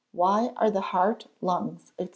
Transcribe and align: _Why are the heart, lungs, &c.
_Why 0.15 0.51
are 0.57 0.71
the 0.71 0.81
heart, 0.81 1.27
lungs, 1.41 1.93
&c. 1.99 2.09